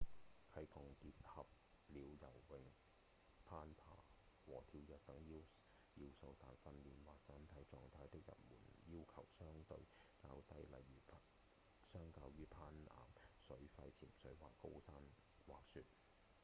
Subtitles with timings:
[0.49, 2.57] 溪降結合了游泳、
[3.45, 3.91] 攀爬
[4.47, 5.15] 和跳躍等
[5.95, 8.61] 要素但訓練或身體狀態的入門
[8.97, 9.77] 要求相對
[10.23, 11.19] 較低例如
[11.83, 12.89] 相較於攀岩、
[13.45, 14.95] 水肺潛水或高山
[15.45, 15.85] 滑雪